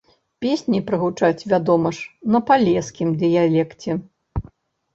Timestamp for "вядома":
1.53-1.93